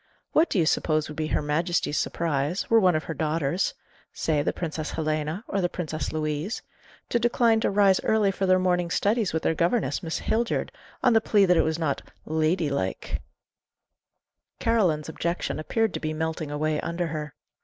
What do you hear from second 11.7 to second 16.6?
not 'lady like'?" Caroline's objection appeared to be melting